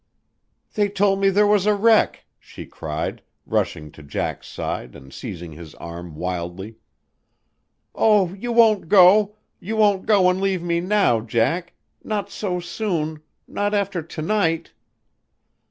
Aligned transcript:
"They 0.73 0.89
told 0.89 1.19
me 1.21 1.29
there 1.29 1.45
was 1.45 1.67
a 1.67 1.75
wreck," 1.75 2.25
she 2.39 2.65
cried, 2.65 3.21
rushing 3.45 3.91
to 3.91 4.01
Jack's 4.01 4.47
side 4.47 4.95
and 4.95 5.13
seizing 5.13 5.51
his 5.51 5.75
arm 5.75 6.15
wildly. 6.15 6.77
"Oh, 7.93 8.33
you 8.33 8.51
won't 8.51 8.89
go 8.89 9.35
you 9.59 9.77
won't 9.77 10.07
go 10.07 10.27
and 10.27 10.41
leave 10.41 10.63
me 10.63 10.79
now, 10.81 11.19
Jack 11.21 11.73
not 12.03 12.31
so 12.31 12.59
soon 12.59 13.21
not 13.47 13.75
after 13.75 14.01
to 14.01 14.21
night!" 14.23 14.71